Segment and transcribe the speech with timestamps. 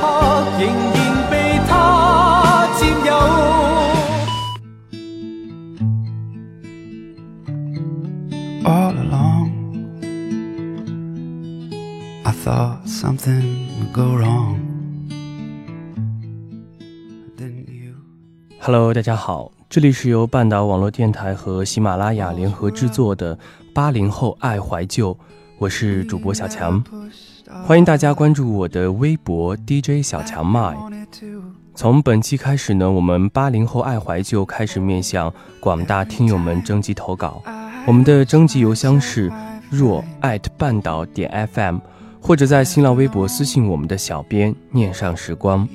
[0.00, 3.10] 刻仍然被他占有。
[8.64, 9.50] All along,
[12.24, 14.56] I thought something would go wrong.
[17.36, 17.94] Then you.
[18.60, 23.36] Hello，大家好，这里是由半岛网络电台和喜马拉雅联合制作的
[23.74, 25.12] 《八零后爱怀旧》，
[25.58, 26.82] 我是主播小强，
[27.60, 30.74] 欢迎大家关注我的微博 DJ 小强麦。
[31.74, 37.42] 从本期开始呢，我们八零后爱怀旧开始面向广大听友们征集投稿，
[37.86, 39.30] 我们的征集邮箱是
[39.70, 41.78] 若艾特半岛点 FM，
[42.20, 45.68] 或者在新浪微博私信我们的小编念上时光。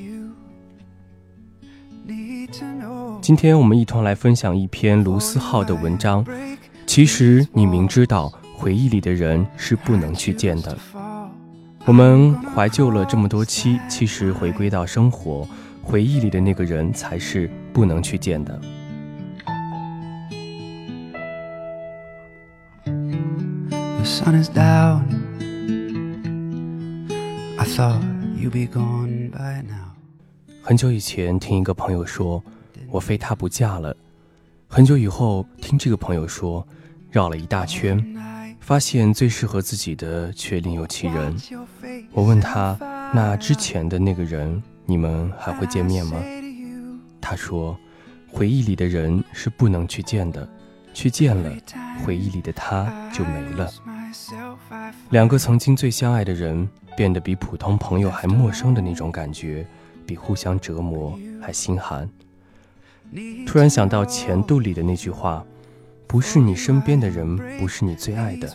[3.21, 6.25] 今天我们一同来分享一篇卢思浩的文章。
[6.85, 10.77] 其实你明知道，回忆里的人是不能去见的。
[11.87, 15.47] 我们怀旧了这么多期，其实回归到生活，
[15.81, 18.59] 回忆里的那个人才是不能去见的。
[30.61, 32.43] 很久以前，听一个朋友说。
[32.89, 33.95] 我非他不嫁了。
[34.67, 36.67] 很久以后，听这个朋友说，
[37.09, 37.97] 绕了一大圈，
[38.67, 41.33] 发现最适合自己的却另有其人。
[42.11, 42.77] 我问他
[43.15, 46.21] ：“那之前的那个人，你们还会见面吗？”
[47.21, 47.79] 他说
[48.27, 50.45] ：“回忆里的人是不能去见的，
[50.93, 51.49] 去见了，
[52.03, 53.71] 回忆里的他就没了。
[55.11, 56.67] 两个曾经最相爱的人，
[56.97, 59.65] 变得比普通朋友还陌生的那种感觉，
[60.05, 62.09] 比互相折磨还心寒。”
[63.47, 65.41] 突然想到前度里的那句话
[66.07, 68.49] ：“不是你身边的人，不是你最爱的，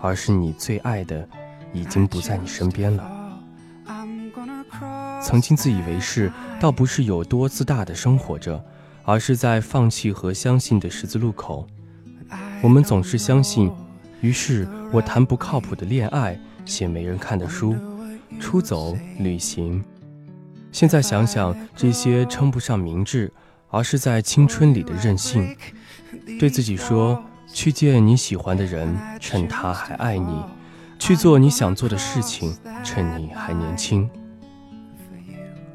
[0.00, 1.26] 而是你最爱的，
[1.72, 3.08] 已经不在你身边了。”
[5.22, 8.62] 曾经自以为是，倒不是有多自大的生活着，
[9.04, 11.66] 而是在放弃和相信的十字路口。
[12.62, 13.72] 我们总是相信，
[14.20, 17.76] 于是我谈不靠谱的恋爱，写没人看的书，
[18.40, 19.82] 出走旅行。
[20.72, 23.32] 现在想想，这些称不上明智。
[23.70, 25.54] 而是在青春里的任性，
[26.38, 30.44] 对自己说：去见你喜欢的人，趁他还爱你；
[30.98, 34.08] 去做你想做的事情，趁你还年轻。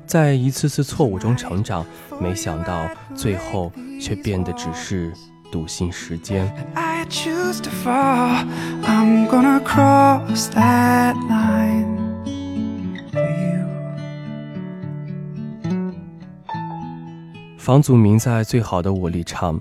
[0.06, 1.86] 在一次次错误中成长，
[2.20, 5.12] 没想到最后却变得只是
[5.52, 6.54] 笃信时间。
[17.58, 19.60] 房祖名在《最好的我》里唱：“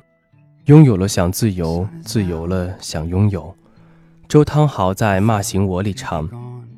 [0.66, 3.54] 拥有了想自由，自由了想拥有。”
[4.28, 6.28] 周汤豪在《骂醒我》里唱：“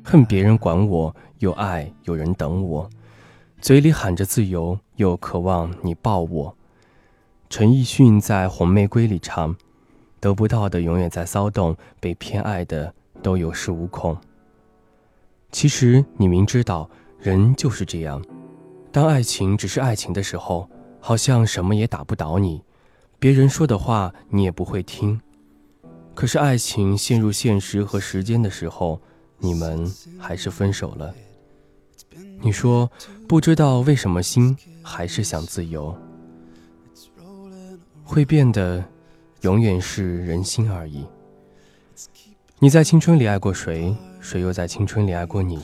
[0.03, 2.89] 恨别人管我，又爱有人等我。”
[3.61, 6.55] 嘴里喊着自由，又渴望你抱我。
[7.49, 9.55] 陈奕迅在《红玫瑰》里唱
[10.19, 14.17] ：“得不到的永远在骚动，被偏爱的都有恃无恐。”
[15.51, 18.23] 其实你明知道，人就是这样，
[18.91, 20.67] 当爱情只是爱情的时候。
[20.99, 22.63] 好像什么也打不倒你，
[23.19, 25.19] 别人说的话你也不会听。
[26.13, 29.01] 可是爱情陷入现实和时间的时候，
[29.39, 31.13] 你们还是分手了。
[32.41, 32.89] 你说
[33.27, 35.97] 不知道为什么心还是想自由，
[38.03, 38.83] 会变的，
[39.41, 41.05] 永远是人心而已。
[42.59, 45.59] 你在青春里爱过谁，谁又在青春里爱过你？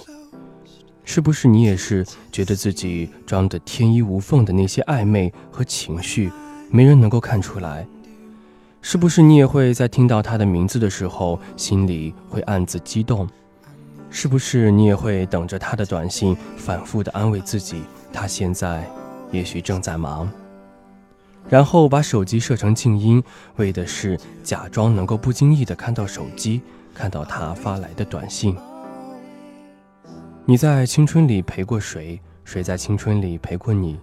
[1.03, 6.31] 是不是你也是觉得自己装的天衣无缝的那些暧昧和情绪，
[6.72, 7.85] 没人能够看出来？
[8.82, 13.29] 是不是你也会在听到他的名字的时候，心里会暗自激动？
[14.09, 18.90] 是不是你也会等着他的短信，反复的安慰自己，他现在
[19.32, 20.28] 也许正在忙，
[21.47, 23.24] 然后把手机设成静音，
[23.58, 26.62] 为的是假装能够不经意的看到手机，
[26.94, 28.58] 看到他发来的短信。
[30.46, 32.20] 你在青春里陪过谁？
[32.44, 34.00] 谁在青春里陪过你？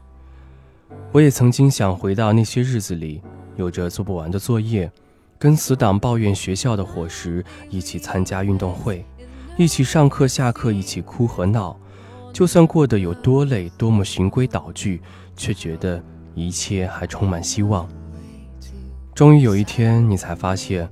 [1.13, 3.23] 我也曾经想回到那些日子里，
[3.57, 4.91] 有着做不完的作业，
[5.39, 9.05] 跟死党抱怨学校的伙食，一起参加运动会，
[9.57, 11.79] 一起上课下课，一起哭和闹，
[12.33, 15.01] 就算过得有多累，多么循规蹈矩，
[15.35, 16.03] 却觉得
[16.35, 17.89] 一切还充满希望。
[19.15, 20.89] 终于有一天，你才发现，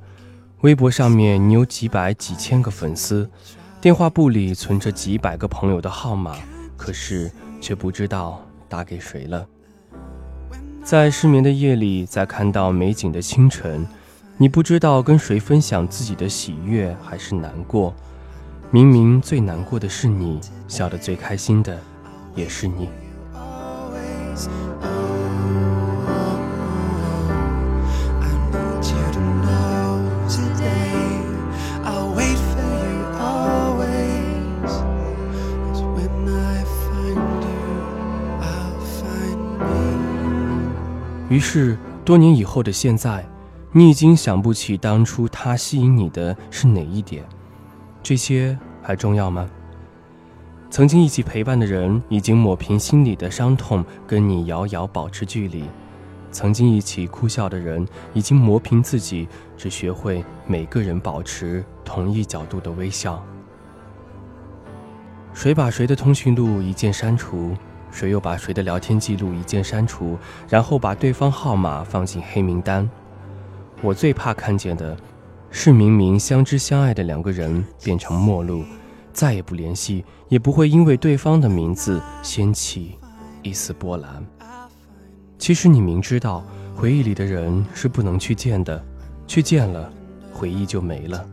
[0.62, 3.30] 微博上面你有几百、几千个粉丝，
[3.80, 6.34] 电话簿里存着几百个朋友的号码，
[6.76, 9.46] 可是却不知道打给谁了。
[10.86, 13.84] 在失眠的夜里，在看到美景的清晨，
[14.36, 17.92] 你不知道跟谁分享自己的喜悦还是难过。
[18.70, 21.76] 明明最难过的是你，笑得最开心的
[22.36, 22.88] 也是你。
[41.28, 43.26] 于是，多年以后的现在，
[43.72, 47.24] 你已经想不起当初他吸引你的是哪一点。
[48.00, 49.48] 这些还重要吗？
[50.70, 55.64] 曾经一起陪伴的人，已经抹平心里的伤痛，跟你遥遥保持距离；
[56.30, 57.84] 曾经一起哭笑的人，
[58.14, 59.26] 已经磨平自己，
[59.56, 63.20] 只学会每个人保持同一角度的微笑。
[65.32, 67.56] 谁把谁的通讯录一键删除？
[67.90, 70.18] 谁又把谁的聊天记录一键删除？
[70.48, 72.88] 然后把对方号码放进黑名单？
[73.82, 74.96] 我最怕看见的。
[75.48, 78.62] 是明明相知相爱的两个人变成陌路，
[79.12, 82.98] 再也不联系，也不会因为对方的名字掀起
[83.42, 84.26] 一丝波澜。
[85.38, 86.44] 其实你明知道
[86.74, 88.84] 回忆里的人是不能去见的，
[89.26, 89.90] 去见了，
[90.30, 91.24] 回忆就没了。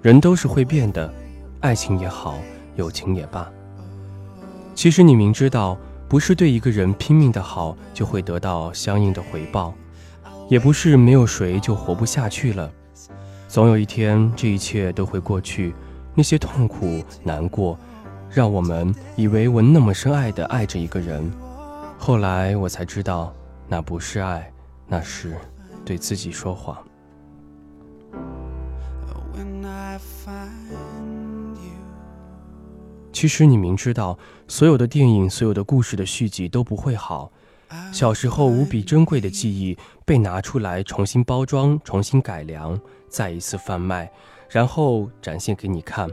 [0.00, 1.12] 人都是会变的，
[1.60, 2.38] 爱情也好，
[2.76, 3.50] 友情也罢。
[4.78, 5.76] 其实你明知道，
[6.08, 9.74] 不是对一个人拼命的好就会得到相应的回报，
[10.48, 12.70] 也不是没有谁就活不下去了。
[13.48, 15.74] 总有一天，这一切都会过去。
[16.14, 17.76] 那些痛苦、难过，
[18.30, 21.28] 让我们以为我那么深爱的爱着一个人，
[21.98, 23.34] 后来我才知道，
[23.66, 24.48] 那不是爱，
[24.86, 25.34] 那是
[25.84, 26.78] 对自己说谎。
[33.18, 34.16] 其实你明知道，
[34.46, 37.32] 所有的电影、所有的故事的续集都不会好。
[37.92, 42.80] 小时候无比珍贵的记忆被拿出来重新包装、重新改良。
[43.08, 44.08] 再一次贩卖，
[44.48, 46.08] 然后展现给你看，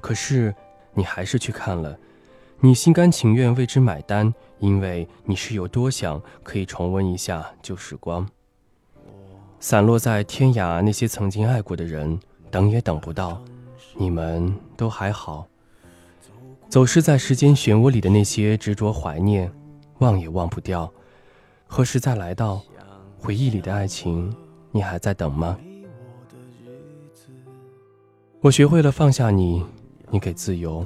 [0.00, 0.52] 可是
[0.94, 1.96] 你还是去看了，
[2.58, 8.28] 你心甘情愿为之买单，因为你是有多想可以重温一下旧时光。
[9.60, 12.18] 散落在天涯那些曾经爱过的人，
[12.50, 13.40] 等也等不到，
[13.94, 15.46] 你们都还好。
[16.72, 19.52] 走失在时间漩涡里的那些执着怀念，
[19.98, 20.90] 忘也忘不掉，
[21.66, 22.62] 何时再来到？
[23.18, 24.34] 回忆里的爱情，
[24.70, 25.58] 你还在等吗？
[28.40, 29.62] 我学会了放下你，
[30.08, 30.82] 你给自由，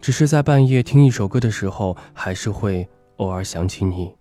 [0.00, 4.14] 只是在半夜听一首歌的时候，还是会偶尔想起你。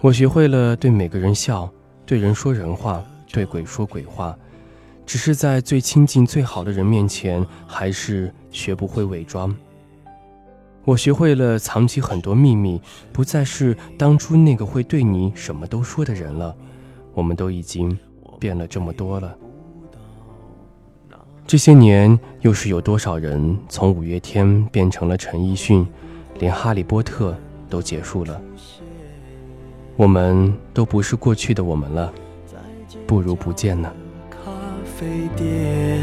[0.00, 1.72] 我学会了对每个人笑，
[2.04, 4.36] 对人说人话，对鬼说鬼话，
[5.06, 9.56] 只是在最亲近、最好的人面前，还是学不会伪装。
[10.88, 12.80] 我学会了藏起很多秘密，
[13.12, 16.56] 不再是当初那个会对你什么都说的人了。
[17.12, 17.98] 我们都已经
[18.38, 19.36] 变了这么多了。
[21.46, 25.86] 这些年，又是有多少人从五月天变成了陈奕迅，
[26.38, 27.36] 连哈利波特
[27.68, 28.40] 都结束了。
[29.94, 32.10] 我们都不是过去的我们了，
[33.06, 33.92] 不如不见呢。
[34.30, 34.38] 咖
[34.96, 36.02] 啡店，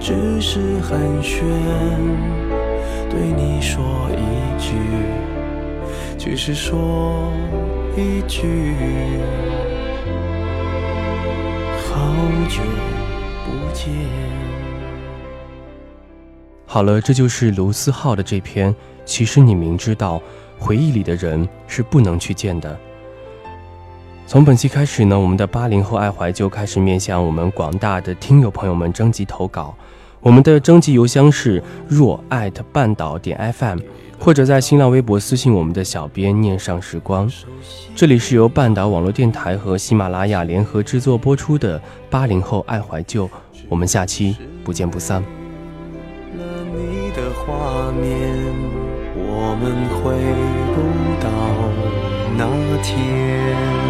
[0.00, 1.42] 只是寒暄，
[3.10, 4.74] 对你说一句，
[6.18, 7.30] 只是说
[7.94, 8.74] 一句，
[11.86, 12.00] 好
[12.48, 12.62] 久。
[13.44, 13.92] 不见。
[16.66, 18.74] 好了，这就是卢思浩的这篇。
[19.04, 20.22] 其实你明知道，
[20.58, 22.78] 回忆里的人是不能去见的。
[24.30, 29.74] 从本期开始呢，我们的八零后爱怀旧开始面向我们广大的听友朋友们征集投稿。
[30.20, 33.80] 我们的征集邮箱是若艾特半岛点 FM。
[34.20, 37.28] 或者在新浪微博私信我们的小编念上时光，
[37.96, 43.28] 这里是由半岛网络电台和喜马拉雅联合制作播出的八零后爱怀旧，
[43.68, 45.20] 我们下期不见不散。
[45.20, 45.26] 了
[46.72, 48.54] 你的画面，
[49.16, 50.14] 我们回
[50.76, 50.80] 不
[51.20, 51.28] 到
[52.38, 53.89] 那天。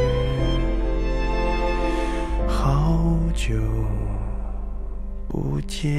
[5.71, 5.89] 见。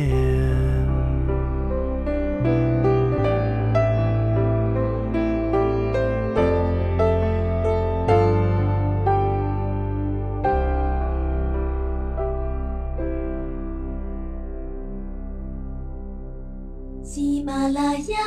[17.02, 18.18] 喜马拉雅，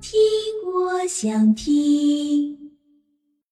[0.00, 0.20] 听
[0.64, 1.85] 我想听。